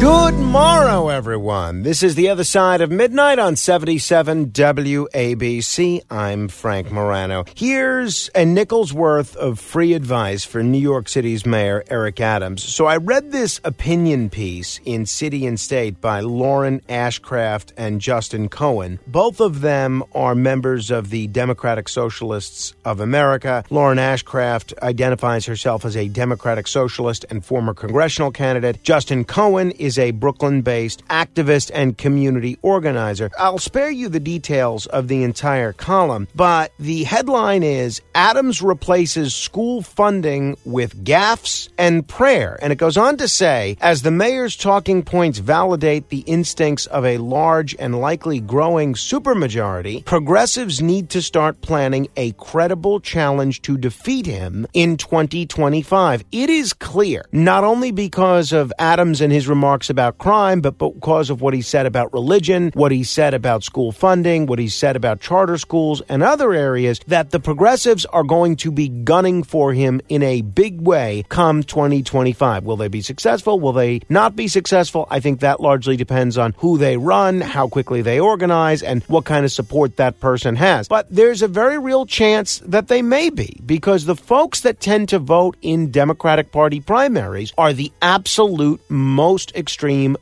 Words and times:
Good 0.00 0.34
morrow, 0.38 1.08
everyone. 1.08 1.82
This 1.82 2.02
is 2.02 2.14
the 2.14 2.30
other 2.30 2.42
side 2.42 2.80
of 2.80 2.90
midnight 2.90 3.38
on 3.38 3.54
77 3.54 4.46
WABC. 4.46 6.00
I'm 6.10 6.48
Frank 6.48 6.90
Morano. 6.90 7.44
Here's 7.54 8.30
a 8.34 8.46
nickel's 8.46 8.94
worth 8.94 9.36
of 9.36 9.60
free 9.60 9.92
advice 9.92 10.42
for 10.42 10.62
New 10.62 10.78
York 10.78 11.06
City's 11.10 11.44
Mayor 11.44 11.84
Eric 11.90 12.18
Adams. 12.18 12.62
So 12.62 12.86
I 12.86 12.96
read 12.96 13.30
this 13.30 13.60
opinion 13.62 14.30
piece 14.30 14.80
in 14.86 15.04
City 15.04 15.46
and 15.46 15.60
State 15.60 16.00
by 16.00 16.20
Lauren 16.20 16.80
Ashcraft 16.88 17.72
and 17.76 18.00
Justin 18.00 18.48
Cohen. 18.48 19.00
Both 19.06 19.38
of 19.38 19.60
them 19.60 20.02
are 20.14 20.34
members 20.34 20.90
of 20.90 21.10
the 21.10 21.26
Democratic 21.26 21.90
Socialists 21.90 22.72
of 22.86 23.00
America. 23.00 23.64
Lauren 23.68 23.98
Ashcraft 23.98 24.78
identifies 24.82 25.44
herself 25.44 25.84
as 25.84 25.94
a 25.94 26.08
Democratic 26.08 26.68
Socialist 26.68 27.26
and 27.28 27.44
former 27.44 27.74
congressional 27.74 28.30
candidate. 28.30 28.82
Justin 28.82 29.24
Cohen 29.24 29.72
is 29.72 29.89
a 29.98 30.10
Brooklyn 30.10 30.62
based 30.62 31.06
activist 31.08 31.70
and 31.74 31.96
community 31.96 32.58
organizer. 32.62 33.30
I'll 33.38 33.58
spare 33.58 33.90
you 33.90 34.08
the 34.08 34.20
details 34.20 34.86
of 34.86 35.08
the 35.08 35.22
entire 35.22 35.72
column, 35.72 36.28
but 36.34 36.72
the 36.78 37.04
headline 37.04 37.62
is 37.62 38.00
Adams 38.14 38.62
replaces 38.62 39.34
school 39.34 39.82
funding 39.82 40.56
with 40.64 41.04
gaffes 41.04 41.68
and 41.78 42.06
prayer. 42.06 42.58
And 42.60 42.72
it 42.72 42.76
goes 42.76 42.96
on 42.96 43.16
to 43.18 43.28
say, 43.28 43.76
as 43.80 44.02
the 44.02 44.10
mayor's 44.10 44.56
talking 44.56 45.02
points 45.02 45.38
validate 45.38 46.08
the 46.08 46.20
instincts 46.20 46.86
of 46.86 47.04
a 47.04 47.18
large 47.18 47.74
and 47.78 48.00
likely 48.00 48.40
growing 48.40 48.94
supermajority, 48.94 50.04
progressives 50.04 50.80
need 50.80 51.10
to 51.10 51.22
start 51.22 51.60
planning 51.60 52.08
a 52.16 52.32
credible 52.32 53.00
challenge 53.00 53.62
to 53.62 53.76
defeat 53.76 54.26
him 54.26 54.66
in 54.74 54.96
2025. 54.96 56.24
It 56.32 56.50
is 56.50 56.72
clear, 56.72 57.24
not 57.32 57.64
only 57.64 57.90
because 57.90 58.52
of 58.52 58.72
Adams 58.78 59.20
and 59.20 59.32
his 59.32 59.48
remarks 59.48 59.79
about 59.88 60.18
crime, 60.18 60.60
but 60.60 60.76
because 60.76 61.30
of 61.30 61.40
what 61.40 61.54
he 61.54 61.62
said 61.62 61.86
about 61.86 62.12
religion, 62.12 62.72
what 62.74 62.92
he 62.92 63.04
said 63.04 63.32
about 63.32 63.64
school 63.64 63.92
funding, 63.92 64.46
what 64.46 64.58
he 64.58 64.68
said 64.68 64.96
about 64.96 65.20
charter 65.20 65.56
schools 65.56 66.02
and 66.08 66.22
other 66.22 66.52
areas, 66.52 67.00
that 67.06 67.30
the 67.30 67.40
progressives 67.40 68.04
are 68.06 68.24
going 68.24 68.56
to 68.56 68.70
be 68.70 68.88
gunning 68.88 69.42
for 69.42 69.72
him 69.72 70.00
in 70.08 70.22
a 70.22 70.42
big 70.42 70.80
way 70.80 71.24
come 71.28 71.62
2025. 71.62 72.64
Will 72.64 72.76
they 72.76 72.88
be 72.88 73.00
successful? 73.00 73.60
Will 73.60 73.72
they 73.72 74.00
not 74.08 74.34
be 74.34 74.48
successful? 74.48 75.06
I 75.10 75.20
think 75.20 75.40
that 75.40 75.60
largely 75.60 75.96
depends 75.96 76.36
on 76.36 76.54
who 76.58 76.76
they 76.76 76.96
run, 76.96 77.40
how 77.40 77.68
quickly 77.68 78.02
they 78.02 78.18
organize, 78.18 78.82
and 78.82 79.04
what 79.04 79.24
kind 79.24 79.44
of 79.44 79.52
support 79.52 79.96
that 79.96 80.18
person 80.20 80.56
has. 80.56 80.88
But 80.88 81.06
there's 81.10 81.42
a 81.42 81.48
very 81.48 81.78
real 81.78 82.06
chance 82.06 82.58
that 82.66 82.88
they 82.88 83.02
may 83.02 83.30
be 83.30 83.60
because 83.64 84.04
the 84.04 84.16
folks 84.16 84.62
that 84.62 84.80
tend 84.80 85.08
to 85.10 85.18
vote 85.18 85.56
in 85.62 85.90
Democratic 85.90 86.50
Party 86.50 86.80
primaries 86.80 87.52
are 87.56 87.72
the 87.72 87.92
absolute 88.02 88.80
most 88.88 89.54
extreme 89.54 89.69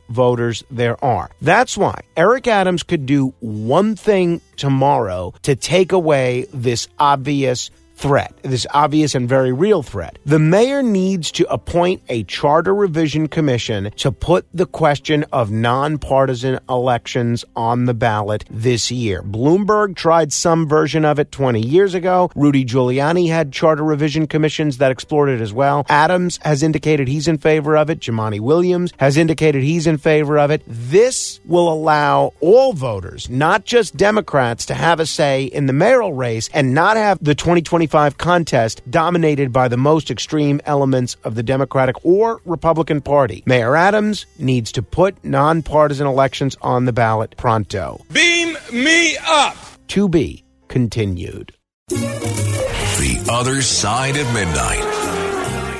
voters 0.09 0.63
there 0.71 1.03
are. 1.03 1.29
That's 1.41 1.77
why 1.77 2.01
Eric 2.15 2.47
Adams 2.47 2.83
could 2.83 3.05
do 3.05 3.33
one 3.39 3.95
thing 3.95 4.41
tomorrow 4.55 5.33
to 5.43 5.55
take 5.55 5.91
away 5.91 6.47
this 6.53 6.87
obvious 6.99 7.71
threat, 7.99 8.33
this 8.43 8.65
obvious 8.73 9.13
and 9.13 9.27
very 9.27 9.51
real 9.51 9.83
threat. 9.83 10.17
The 10.25 10.39
mayor 10.39 10.81
needs 10.81 11.31
to 11.33 11.51
appoint 11.51 12.01
a 12.07 12.23
charter 12.23 12.73
revision 12.73 13.27
commission 13.27 13.91
to 13.97 14.11
put 14.13 14.47
the 14.53 14.65
question 14.65 15.25
of 15.33 15.51
nonpartisan 15.51 16.59
elections 16.69 17.43
on 17.57 17.85
the 17.85 17.93
ballot 17.93 18.45
this 18.49 18.89
year. 18.89 19.21
Bloomberg 19.21 19.97
tried 19.97 20.31
some 20.31 20.65
version 20.65 21.03
of 21.03 21.19
it 21.19 21.29
20 21.33 21.59
years 21.59 21.93
ago. 21.93 22.31
Rudy 22.35 22.63
Giuliani 22.63 23.27
had 23.27 23.51
charter 23.51 23.83
revision 23.83 24.27
commissions 24.27 24.77
that 24.77 24.91
explored 24.91 25.27
it 25.27 25.41
as 25.41 25.51
well. 25.51 25.85
Adams 25.89 26.39
has 26.43 26.63
indicated 26.63 27.09
he's 27.09 27.27
in 27.27 27.37
favor 27.37 27.75
of 27.75 27.89
it. 27.89 27.99
Jumaane 27.99 28.39
Williams 28.39 28.93
has 28.97 29.17
indicated 29.17 29.61
he's 29.61 29.87
in 29.87 29.97
favor 29.97 30.39
of 30.39 30.51
it. 30.51 30.63
This 30.65 31.41
will 31.43 31.71
allow 31.71 32.31
all 32.39 32.71
voters, 32.71 33.29
not 33.29 33.65
just 33.65 33.97
Democrats, 33.97 34.67
to 34.67 34.73
have 34.73 35.01
a 35.01 35.05
say 35.05 35.43
in 35.43 35.65
the 35.65 35.73
mayoral 35.73 36.13
race 36.13 36.49
and 36.53 36.73
not 36.73 36.95
have 36.95 37.21
the 37.21 37.35
2020 37.35 37.88
contest 38.17 38.81
dominated 38.89 39.51
by 39.51 39.67
the 39.67 39.77
most 39.77 40.11
extreme 40.11 40.61
elements 40.65 41.15
of 41.23 41.35
the 41.35 41.43
Democratic 41.43 42.05
or 42.05 42.41
Republican 42.45 43.01
Party. 43.01 43.43
Mayor 43.45 43.75
Adams 43.75 44.25
needs 44.37 44.71
to 44.73 44.81
put 44.81 45.23
nonpartisan 45.23 46.07
elections 46.07 46.55
on 46.61 46.85
the 46.85 46.93
ballot 46.93 47.35
pronto. 47.37 48.03
Beam 48.11 48.57
me 48.71 49.17
up. 49.25 49.55
To 49.89 50.07
be 50.07 50.43
continued. 50.67 51.53
The 51.89 53.27
Other 53.31 53.61
Side 53.61 54.17
of 54.17 54.33
Midnight. 54.33 54.83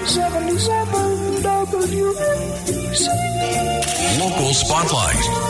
77 0.05 1.09
WABC. 1.43 3.07
Local 4.19 4.53
Spotlight. 4.53 5.48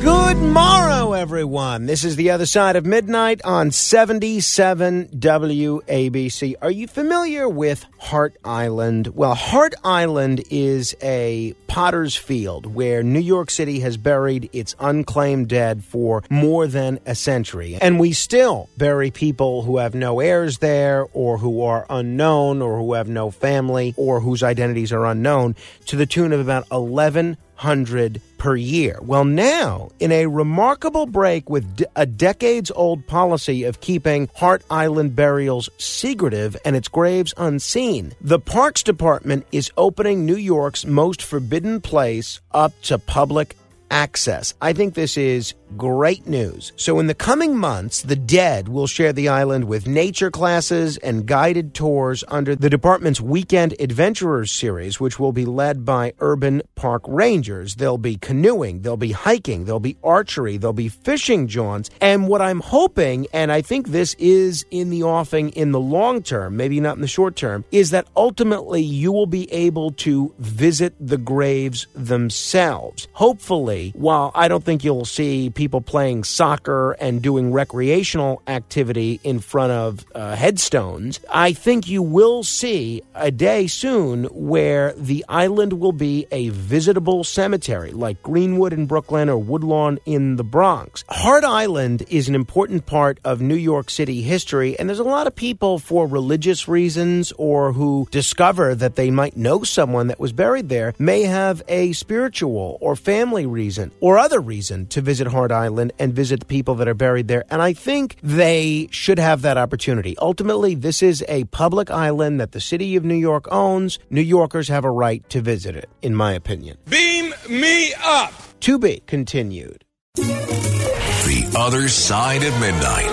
Good 0.00 0.38
morrow, 0.38 1.12
everyone. 1.12 1.84
This 1.84 2.04
is 2.04 2.16
the 2.16 2.30
other 2.30 2.46
side 2.46 2.74
of 2.74 2.86
midnight 2.86 3.42
on 3.44 3.70
77 3.70 5.08
WABC. 5.08 6.54
Are 6.62 6.70
you 6.70 6.88
familiar 6.88 7.46
with 7.46 7.84
Hart 7.98 8.34
Island? 8.42 9.08
Well, 9.08 9.34
Hart 9.34 9.74
Island 9.84 10.42
is 10.48 10.96
a 11.02 11.54
potter's 11.66 12.16
field 12.16 12.64
where 12.64 13.02
New 13.02 13.20
York 13.20 13.50
City 13.50 13.80
has 13.80 13.98
buried 13.98 14.48
its 14.54 14.74
unclaimed 14.80 15.48
dead 15.48 15.84
for 15.84 16.24
more 16.30 16.66
than 16.66 16.98
a 17.04 17.14
century. 17.14 17.76
And 17.78 18.00
we 18.00 18.14
still 18.14 18.70
bury 18.78 19.10
people 19.10 19.62
who 19.62 19.76
have 19.76 19.94
no 19.94 20.20
heirs 20.20 20.58
there 20.58 21.08
or 21.12 21.36
who 21.36 21.62
are 21.62 21.84
unknown 21.90 22.62
or 22.62 22.78
who 22.78 22.94
have 22.94 23.08
no 23.10 23.30
family 23.30 23.92
or 23.98 24.20
whose 24.20 24.42
identities 24.42 24.92
are 24.94 25.04
unknown 25.04 25.56
to 25.86 25.96
the 25.96 26.06
tune 26.06 26.32
of 26.32 26.40
about 26.40 26.66
11 26.72 27.36
hundred 27.60 28.22
per 28.38 28.56
year. 28.56 28.98
Well, 29.02 29.26
now, 29.26 29.90
in 30.00 30.12
a 30.12 30.26
remarkable 30.26 31.04
break 31.04 31.50
with 31.50 31.76
d- 31.76 31.84
a 31.94 32.06
decades 32.06 32.70
old 32.74 33.06
policy 33.06 33.64
of 33.64 33.82
keeping 33.82 34.30
Hart 34.34 34.62
Island 34.70 35.14
burials 35.14 35.68
secretive 35.76 36.56
and 36.64 36.74
its 36.74 36.88
graves 36.88 37.34
unseen, 37.36 38.12
the 38.20 38.38
Parks 38.38 38.82
Department 38.82 39.46
is 39.52 39.70
opening 39.76 40.24
New 40.24 40.36
York's 40.36 40.86
most 40.86 41.22
forbidden 41.22 41.82
place 41.82 42.40
up 42.52 42.72
to 42.82 42.98
public 42.98 43.56
access. 43.90 44.54
I 44.62 44.72
think 44.72 44.94
this 44.94 45.18
is 45.18 45.52
great 45.76 46.26
news. 46.26 46.72
So, 46.76 46.98
in 46.98 47.06
the 47.06 47.14
coming 47.14 47.56
months, 47.56 48.02
the 48.02 48.16
dead 48.16 48.68
will 48.68 48.86
share 48.86 49.12
the 49.12 49.28
island 49.28 49.64
with 49.64 49.86
nature 49.86 50.30
classes 50.30 50.96
and 50.98 51.26
guided 51.26 51.74
tours 51.74 52.24
under 52.28 52.54
the 52.56 52.70
department's 52.70 53.20
Weekend 53.20 53.74
Adventurers 53.80 54.52
series, 54.52 55.00
which 55.00 55.18
will 55.18 55.32
be 55.32 55.44
led 55.44 55.84
by 55.84 56.12
urban 56.20 56.62
park 56.74 57.02
rangers. 57.06 57.76
There'll 57.76 57.98
be 57.98 58.16
canoeing, 58.16 58.82
there'll 58.82 58.96
be 58.96 59.12
hiking, 59.12 59.64
there'll 59.64 59.80
be 59.80 59.96
archery, 60.02 60.56
there'll 60.56 60.72
be 60.72 60.88
fishing 60.88 61.46
jaunts. 61.46 61.90
And 62.00 62.28
what 62.28 62.42
I'm 62.42 62.60
hoping, 62.60 63.26
and 63.32 63.52
I 63.52 63.62
think 63.62 63.88
this 63.88 64.14
is 64.18 64.64
in 64.70 64.90
the 64.90 65.02
offing 65.02 65.50
in 65.50 65.72
the 65.72 65.80
long 65.80 66.22
term, 66.22 66.56
maybe 66.56 66.80
not 66.80 66.96
in 66.96 67.02
the 67.02 67.08
short 67.08 67.36
term, 67.36 67.64
is 67.70 67.90
that 67.90 68.06
ultimately 68.16 68.82
you 68.82 69.12
will 69.12 69.26
be 69.26 69.50
able 69.52 69.92
to 69.92 70.34
visit 70.38 70.94
the 71.00 71.18
graves 71.18 71.86
themselves. 71.94 73.08
Hopefully, 73.12 73.92
while 73.96 74.32
I 74.34 74.48
don't 74.48 74.64
think 74.64 74.84
you'll 74.84 75.04
see 75.04 75.50
people 75.60 75.82
playing 75.82 76.24
soccer 76.24 76.92
and 76.92 77.20
doing 77.20 77.52
recreational 77.52 78.40
activity 78.46 79.20
in 79.22 79.40
front 79.40 79.70
of 79.70 80.06
uh, 80.14 80.34
headstones, 80.34 81.20
I 81.28 81.52
think 81.52 81.86
you 81.86 82.02
will 82.02 82.42
see 82.42 83.02
a 83.14 83.30
day 83.30 83.66
soon 83.66 84.24
where 84.24 84.94
the 84.94 85.22
island 85.28 85.74
will 85.74 85.92
be 85.92 86.26
a 86.30 86.48
visitable 86.48 87.24
cemetery 87.24 87.90
like 87.90 88.22
Greenwood 88.22 88.72
in 88.72 88.86
Brooklyn 88.86 89.28
or 89.28 89.36
Woodlawn 89.36 89.98
in 90.06 90.36
the 90.36 90.44
Bronx. 90.44 91.04
Hart 91.10 91.44
Island 91.44 92.04
is 92.08 92.26
an 92.30 92.34
important 92.34 92.86
part 92.86 93.20
of 93.22 93.42
New 93.42 93.54
York 93.54 93.90
City 93.90 94.22
history, 94.22 94.78
and 94.78 94.88
there's 94.88 94.98
a 94.98 95.04
lot 95.04 95.26
of 95.26 95.36
people 95.36 95.78
for 95.78 96.06
religious 96.06 96.68
reasons 96.68 97.34
or 97.36 97.74
who 97.74 98.08
discover 98.10 98.74
that 98.74 98.96
they 98.96 99.10
might 99.10 99.36
know 99.36 99.62
someone 99.62 100.06
that 100.06 100.18
was 100.18 100.32
buried 100.32 100.70
there 100.70 100.94
may 100.98 101.24
have 101.24 101.62
a 101.68 101.92
spiritual 101.92 102.78
or 102.80 102.96
family 102.96 103.44
reason 103.44 103.92
or 104.00 104.18
other 104.18 104.40
reason 104.40 104.86
to 104.86 105.02
visit 105.02 105.26
Hart 105.26 105.49
Island 105.52 105.92
and 105.98 106.12
visit 106.12 106.40
the 106.40 106.46
people 106.46 106.74
that 106.76 106.88
are 106.88 106.94
buried 106.94 107.28
there. 107.28 107.44
And 107.50 107.60
I 107.62 107.72
think 107.72 108.16
they 108.22 108.88
should 108.90 109.18
have 109.18 109.42
that 109.42 109.56
opportunity. 109.56 110.16
Ultimately, 110.18 110.74
this 110.74 111.02
is 111.02 111.24
a 111.28 111.44
public 111.44 111.90
island 111.90 112.40
that 112.40 112.52
the 112.52 112.60
city 112.60 112.96
of 112.96 113.04
New 113.04 113.14
York 113.14 113.46
owns. 113.50 113.98
New 114.10 114.20
Yorkers 114.20 114.68
have 114.68 114.84
a 114.84 114.90
right 114.90 115.28
to 115.30 115.40
visit 115.40 115.76
it, 115.76 115.88
in 116.02 116.14
my 116.14 116.32
opinion. 116.32 116.76
Beam 116.88 117.34
me 117.48 117.92
up. 118.02 118.32
To 118.60 118.78
be 118.78 119.02
continued. 119.06 119.84
The 120.16 121.52
Other 121.56 121.88
Side 121.88 122.42
of 122.42 122.52
Midnight. 122.60 123.08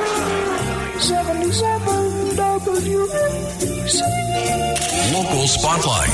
77 1.00 2.08
WABC. 2.36 4.02
Local 5.14 5.48
Spotlight. 5.48 6.10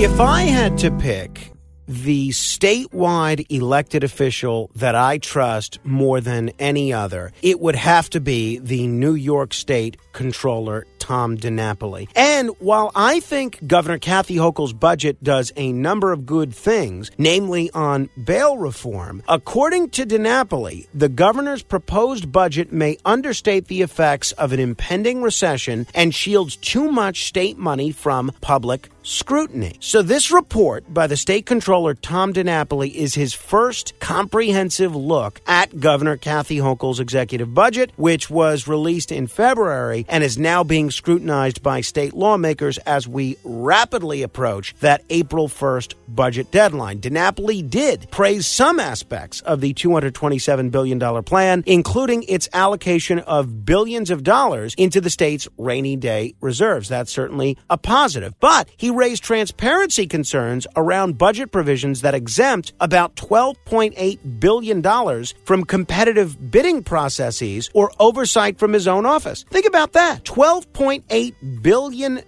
If 0.00 0.20
I 0.20 0.42
had 0.42 0.78
to 0.78 0.90
pick 0.90 1.52
the 1.88 2.28
statewide 2.28 3.46
elected 3.50 4.04
official 4.04 4.70
that 4.76 4.94
I 4.94 5.16
trust 5.16 5.78
more 5.84 6.20
than 6.20 6.50
any 6.58 6.92
other, 6.92 7.32
it 7.40 7.60
would 7.60 7.76
have 7.76 8.10
to 8.10 8.20
be 8.20 8.58
the 8.58 8.86
New 8.86 9.14
York 9.14 9.54
State 9.54 9.96
Comptroller, 10.12 10.86
Tom 11.08 11.38
DiNapoli. 11.38 12.06
And 12.14 12.50
while 12.58 12.92
I 12.94 13.20
think 13.20 13.66
Governor 13.66 13.98
Kathy 13.98 14.36
Hochul's 14.36 14.74
budget 14.74 15.24
does 15.24 15.54
a 15.56 15.72
number 15.72 16.12
of 16.12 16.26
good 16.26 16.54
things, 16.54 17.10
namely 17.16 17.70
on 17.72 18.10
bail 18.22 18.58
reform, 18.58 19.22
according 19.26 19.88
to 19.90 20.04
DiNapoli, 20.04 20.86
the 20.92 21.08
governor's 21.08 21.62
proposed 21.62 22.30
budget 22.30 22.74
may 22.74 22.98
understate 23.06 23.68
the 23.68 23.80
effects 23.80 24.32
of 24.32 24.52
an 24.52 24.60
impending 24.60 25.22
recession 25.22 25.86
and 25.94 26.14
shields 26.14 26.56
too 26.56 26.92
much 26.92 27.24
state 27.24 27.56
money 27.56 27.90
from 27.90 28.30
public 28.42 28.90
scrutiny. 29.08 29.76
So, 29.80 30.02
this 30.02 30.30
report 30.30 30.92
by 30.92 31.06
the 31.06 31.16
state 31.16 31.46
comptroller 31.46 31.94
Tom 31.94 32.34
DiNapoli 32.34 32.92
is 32.92 33.14
his 33.14 33.32
first 33.32 33.98
comprehensive 34.00 34.94
look 34.94 35.40
at 35.46 35.80
Governor 35.80 36.18
Kathy 36.18 36.58
Hochul's 36.58 37.00
executive 37.00 37.54
budget, 37.54 37.90
which 37.96 38.28
was 38.28 38.68
released 38.68 39.10
in 39.10 39.26
February 39.26 40.04
and 40.08 40.22
is 40.22 40.36
now 40.36 40.62
being 40.62 40.90
scrutinized 40.98 41.62
by 41.62 41.80
state 41.80 42.12
lawmakers 42.12 42.76
as 42.78 43.08
we 43.08 43.36
rapidly 43.44 44.22
approach 44.22 44.74
that 44.80 45.02
April 45.08 45.48
1st 45.48 45.94
budget 46.08 46.50
deadline. 46.50 47.00
DiNapoli 47.00 47.68
did 47.68 48.10
praise 48.10 48.46
some 48.46 48.80
aspects 48.80 49.40
of 49.42 49.60
the 49.60 49.72
$227 49.74 50.70
billion 50.70 51.22
plan, 51.22 51.62
including 51.66 52.24
its 52.24 52.48
allocation 52.52 53.20
of 53.20 53.64
billions 53.64 54.10
of 54.10 54.24
dollars 54.24 54.74
into 54.76 55.00
the 55.00 55.08
state's 55.08 55.46
rainy 55.56 55.96
day 55.96 56.34
reserves. 56.40 56.88
That's 56.88 57.12
certainly 57.12 57.56
a 57.70 57.78
positive. 57.78 58.34
But 58.40 58.68
he 58.76 58.90
raised 58.90 59.22
transparency 59.22 60.06
concerns 60.06 60.66
around 60.74 61.16
budget 61.16 61.52
provisions 61.52 62.00
that 62.00 62.14
exempt 62.14 62.72
about 62.80 63.14
$12.8 63.14 64.40
billion 64.40 65.24
from 65.44 65.64
competitive 65.64 66.50
bidding 66.50 66.82
processes 66.82 67.70
or 67.72 67.92
oversight 68.00 68.58
from 68.58 68.72
his 68.72 68.88
own 68.88 69.06
office. 69.06 69.44
Think 69.44 69.66
about 69.66 69.92
that 69.92 70.24
$12.8 70.88 71.62
billion 71.62 72.22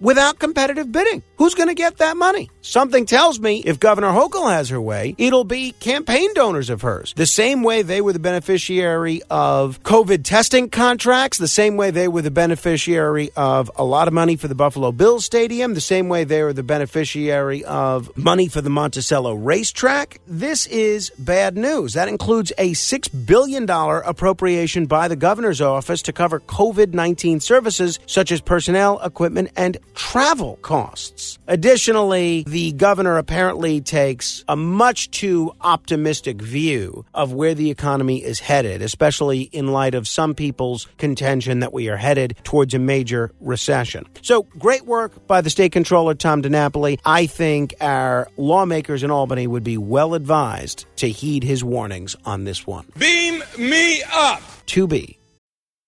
without 0.00 0.38
competitive 0.38 0.92
bidding. 0.92 1.22
Who's 1.38 1.54
going 1.54 1.68
to 1.68 1.74
get 1.74 1.98
that 1.98 2.16
money? 2.16 2.50
Something 2.62 3.04
tells 3.04 3.38
me 3.38 3.62
if 3.66 3.78
Governor 3.78 4.08
Hochul 4.08 4.50
has 4.50 4.70
her 4.70 4.80
way, 4.80 5.14
it'll 5.18 5.44
be 5.44 5.72
campaign 5.72 6.32
donors 6.32 6.70
of 6.70 6.80
hers. 6.80 7.12
The 7.14 7.26
same 7.26 7.62
way 7.62 7.82
they 7.82 8.00
were 8.00 8.14
the 8.14 8.18
beneficiary 8.18 9.20
of 9.28 9.82
COVID 9.82 10.24
testing 10.24 10.70
contracts, 10.70 11.36
the 11.36 11.46
same 11.46 11.76
way 11.76 11.90
they 11.90 12.08
were 12.08 12.22
the 12.22 12.30
beneficiary 12.30 13.30
of 13.36 13.70
a 13.76 13.84
lot 13.84 14.08
of 14.08 14.14
money 14.14 14.36
for 14.36 14.48
the 14.48 14.54
Buffalo 14.54 14.92
Bills 14.92 15.26
Stadium, 15.26 15.74
the 15.74 15.80
same 15.80 16.08
way 16.08 16.24
they 16.24 16.42
were 16.42 16.54
the 16.54 16.62
beneficiary 16.62 17.62
of 17.66 18.16
money 18.16 18.48
for 18.48 18.62
the 18.62 18.70
Monticello 18.70 19.34
racetrack. 19.34 20.18
This 20.26 20.66
is 20.68 21.10
bad 21.18 21.56
news. 21.56 21.92
That 21.92 22.08
includes 22.08 22.50
a 22.56 22.72
$6 22.72 23.26
billion 23.26 23.68
appropriation 23.68 24.86
by 24.86 25.06
the 25.08 25.16
governor's 25.16 25.60
office 25.60 26.00
to 26.02 26.12
cover 26.14 26.40
COVID 26.40 26.94
19 26.94 27.40
services 27.40 27.98
such 28.06 28.32
as 28.32 28.40
personnel, 28.40 28.98
equipment, 29.00 29.50
and 29.54 29.76
travel 29.94 30.58
costs. 30.62 31.25
Additionally, 31.46 32.44
the 32.46 32.72
governor 32.72 33.16
apparently 33.16 33.80
takes 33.80 34.44
a 34.48 34.56
much 34.56 35.10
too 35.10 35.52
optimistic 35.60 36.40
view 36.40 37.04
of 37.14 37.32
where 37.32 37.54
the 37.54 37.70
economy 37.70 38.22
is 38.22 38.40
headed, 38.40 38.82
especially 38.82 39.42
in 39.42 39.68
light 39.68 39.94
of 39.94 40.06
some 40.08 40.34
people's 40.34 40.86
contention 40.98 41.60
that 41.60 41.72
we 41.72 41.88
are 41.88 41.96
headed 41.96 42.36
towards 42.44 42.74
a 42.74 42.78
major 42.78 43.32
recession. 43.40 44.06
So, 44.22 44.42
great 44.58 44.84
work 44.86 45.26
by 45.26 45.40
the 45.40 45.50
state 45.50 45.72
comptroller, 45.72 46.14
Tom 46.14 46.42
DiNapoli. 46.42 46.98
I 47.04 47.26
think 47.26 47.74
our 47.80 48.28
lawmakers 48.36 49.02
in 49.02 49.10
Albany 49.10 49.46
would 49.46 49.64
be 49.64 49.78
well 49.78 50.14
advised 50.14 50.86
to 50.96 51.08
heed 51.08 51.44
his 51.44 51.62
warnings 51.62 52.16
on 52.24 52.44
this 52.44 52.66
one. 52.66 52.86
Beam 52.98 53.42
me 53.58 54.02
up. 54.12 54.42
To 54.66 54.86
be. 54.86 55.18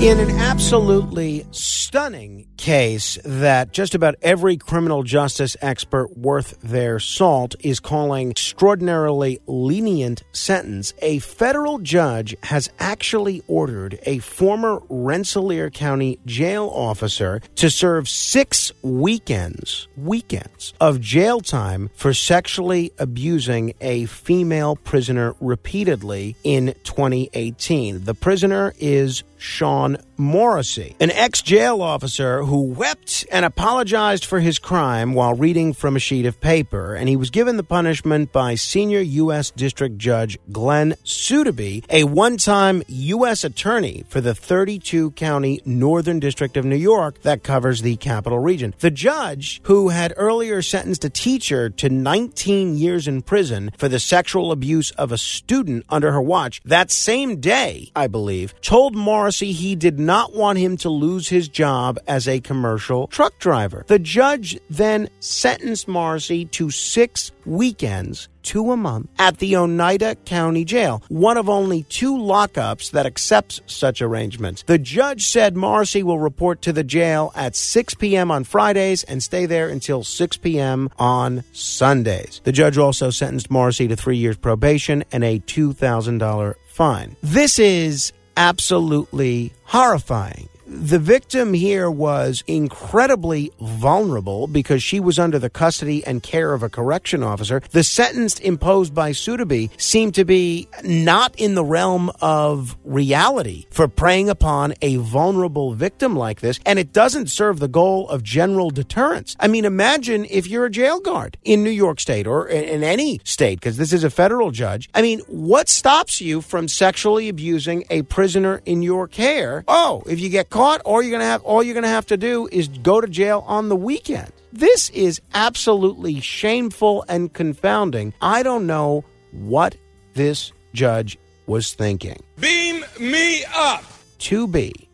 In 0.00 0.20
an 0.20 0.30
absolutely 0.38 1.44
stunning 1.50 2.46
case 2.56 3.18
that 3.24 3.72
just 3.72 3.96
about 3.96 4.14
every 4.22 4.56
criminal 4.56 5.02
justice 5.02 5.56
expert 5.60 6.16
worth 6.16 6.60
their 6.62 7.00
salt 7.00 7.56
is 7.60 7.80
calling 7.80 8.30
extraordinarily 8.30 9.40
lenient 9.48 10.22
sentence, 10.30 10.94
a 11.02 11.18
federal 11.18 11.78
judge 11.78 12.36
has 12.44 12.70
actually 12.78 13.42
ordered 13.48 13.98
a 14.04 14.18
former 14.18 14.80
Rensselaer 14.88 15.68
County 15.68 16.20
jail 16.26 16.70
officer 16.72 17.40
to 17.56 17.68
serve 17.68 18.08
six 18.08 18.70
weekends, 18.82 19.88
weekends 19.96 20.74
of 20.80 21.00
jail 21.00 21.40
time 21.40 21.90
for 21.96 22.14
sexually 22.14 22.92
abusing 23.00 23.74
a 23.80 24.06
female 24.06 24.76
prisoner 24.76 25.34
repeatedly 25.40 26.36
in 26.44 26.74
2018. 26.84 28.04
The 28.04 28.14
prisoner 28.14 28.74
is 28.78 29.24
Sean 29.38 29.96
Morrissey, 30.18 30.96
an 30.98 31.12
ex 31.12 31.40
jail 31.42 31.80
officer 31.80 32.42
who 32.42 32.62
wept 32.62 33.24
and 33.30 33.44
apologized 33.44 34.24
for 34.24 34.40
his 34.40 34.58
crime 34.58 35.14
while 35.14 35.32
reading 35.34 35.72
from 35.72 35.94
a 35.94 36.00
sheet 36.00 36.26
of 36.26 36.40
paper, 36.40 36.94
and 36.94 37.08
he 37.08 37.14
was 37.14 37.30
given 37.30 37.56
the 37.56 37.62
punishment 37.62 38.32
by 38.32 38.56
senior 38.56 39.00
U.S. 39.00 39.50
District 39.52 39.96
Judge 39.96 40.36
Glenn 40.50 40.94
Suddaby, 41.04 41.84
a 41.88 42.02
one 42.04 42.36
time 42.36 42.82
U.S. 42.88 43.44
attorney 43.44 44.04
for 44.08 44.20
the 44.20 44.34
32 44.34 45.12
county 45.12 45.60
Northern 45.64 46.18
District 46.18 46.56
of 46.56 46.64
New 46.64 46.76
York 46.76 47.22
that 47.22 47.44
covers 47.44 47.82
the 47.82 47.96
capital 47.96 48.40
region. 48.40 48.74
The 48.80 48.90
judge, 48.90 49.60
who 49.64 49.90
had 49.90 50.12
earlier 50.16 50.62
sentenced 50.62 51.04
a 51.04 51.10
teacher 51.10 51.70
to 51.70 51.88
19 51.88 52.76
years 52.76 53.06
in 53.06 53.22
prison 53.22 53.70
for 53.78 53.88
the 53.88 54.00
sexual 54.00 54.50
abuse 54.50 54.90
of 54.92 55.12
a 55.12 55.18
student 55.18 55.86
under 55.88 56.10
her 56.10 56.20
watch, 56.20 56.60
that 56.64 56.90
same 56.90 57.38
day, 57.38 57.92
I 57.94 58.08
believe, 58.08 58.60
told 58.60 58.96
Morrissey 58.96 59.27
he 59.36 59.76
did 59.76 59.98
not 59.98 60.34
want 60.34 60.58
him 60.58 60.76
to 60.78 60.88
lose 60.88 61.28
his 61.28 61.48
job 61.48 61.98
as 62.06 62.26
a 62.26 62.40
commercial 62.40 63.06
truck 63.08 63.38
driver. 63.38 63.84
The 63.86 63.98
judge 63.98 64.58
then 64.70 65.08
sentenced 65.20 65.88
Morrissey 65.88 66.46
to 66.46 66.70
six 66.70 67.32
weekends 67.44 68.28
two 68.48 68.72
a 68.72 68.76
month 68.78 69.10
at 69.18 69.38
the 69.38 69.56
Oneida 69.56 70.14
County 70.24 70.64
Jail, 70.64 71.02
one 71.08 71.36
of 71.36 71.50
only 71.50 71.82
two 71.82 72.16
lockups 72.16 72.90
that 72.92 73.04
accepts 73.04 73.60
such 73.66 74.00
arrangements. 74.00 74.62
The 74.62 74.78
judge 74.78 75.26
said 75.26 75.54
Morrissey 75.54 76.02
will 76.02 76.18
report 76.18 76.62
to 76.62 76.72
the 76.72 76.82
jail 76.82 77.30
at 77.34 77.54
6 77.54 77.94
p.m. 77.94 78.30
on 78.30 78.44
Fridays 78.44 79.04
and 79.04 79.22
stay 79.22 79.44
there 79.44 79.68
until 79.68 80.02
6 80.02 80.36
p.m. 80.38 80.88
on 80.98 81.44
Sundays. 81.52 82.40
The 82.44 82.52
judge 82.52 82.78
also 82.78 83.10
sentenced 83.10 83.50
Morrissey 83.50 83.86
to 83.88 83.96
three 83.96 84.16
years 84.16 84.38
probation 84.38 85.04
and 85.12 85.22
a 85.24 85.40
$2,000 85.40 86.54
fine. 86.68 87.16
This 87.22 87.58
is 87.58 88.12
absolutely 88.38 89.52
horrifying. 89.64 90.48
The 90.70 90.98
victim 90.98 91.54
here 91.54 91.90
was 91.90 92.44
incredibly 92.46 93.50
vulnerable 93.58 94.46
because 94.46 94.82
she 94.82 95.00
was 95.00 95.18
under 95.18 95.38
the 95.38 95.48
custody 95.48 96.04
and 96.04 96.22
care 96.22 96.52
of 96.52 96.62
a 96.62 96.68
correction 96.68 97.22
officer. 97.22 97.62
The 97.70 97.82
sentence 97.82 98.38
imposed 98.38 98.94
by 98.94 99.12
Suddaby 99.12 99.70
seemed 99.80 100.14
to 100.16 100.26
be 100.26 100.68
not 100.84 101.34
in 101.40 101.54
the 101.54 101.64
realm 101.64 102.10
of 102.20 102.76
reality 102.84 103.64
for 103.70 103.88
preying 103.88 104.28
upon 104.28 104.74
a 104.82 104.96
vulnerable 104.96 105.72
victim 105.72 106.14
like 106.14 106.40
this, 106.40 106.60
and 106.66 106.78
it 106.78 106.92
doesn't 106.92 107.30
serve 107.30 107.60
the 107.60 107.68
goal 107.68 108.06
of 108.10 108.22
general 108.22 108.68
deterrence. 108.68 109.36
I 109.40 109.48
mean, 109.48 109.64
imagine 109.64 110.26
if 110.28 110.46
you're 110.46 110.66
a 110.66 110.70
jail 110.70 111.00
guard 111.00 111.38
in 111.44 111.64
New 111.64 111.70
York 111.70 111.98
State 111.98 112.26
or 112.26 112.46
in 112.46 112.84
any 112.84 113.22
state, 113.24 113.58
because 113.58 113.78
this 113.78 113.94
is 113.94 114.04
a 114.04 114.10
federal 114.10 114.50
judge. 114.50 114.90
I 114.94 115.00
mean, 115.00 115.20
what 115.28 115.70
stops 115.70 116.20
you 116.20 116.42
from 116.42 116.68
sexually 116.68 117.30
abusing 117.30 117.84
a 117.88 118.02
prisoner 118.02 118.60
in 118.66 118.82
your 118.82 119.08
care? 119.08 119.64
Oh, 119.66 120.02
if 120.06 120.20
you 120.20 120.28
get 120.28 120.50
caught, 120.58 120.80
all 120.82 121.00
you're 121.00 121.12
gonna 121.12 121.24
have 121.24 121.42
all 121.44 121.62
you're 121.62 121.74
gonna 121.74 121.88
have 121.88 122.06
to 122.06 122.16
do 122.16 122.48
is 122.50 122.68
go 122.68 123.00
to 123.00 123.06
jail 123.06 123.44
on 123.46 123.68
the 123.68 123.76
weekend. 123.76 124.32
This 124.52 124.90
is 124.90 125.20
absolutely 125.34 126.20
shameful 126.20 127.04
and 127.08 127.32
confounding. 127.32 128.12
I 128.20 128.42
don't 128.42 128.66
know 128.66 129.04
what 129.30 129.76
this 130.14 130.52
judge 130.72 131.18
was 131.46 131.74
thinking. 131.74 132.20
Beam 132.40 132.84
me 132.98 133.44
up. 133.54 133.84
To 134.18 134.48
be 134.48 134.88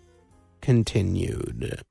continued. 0.61 1.85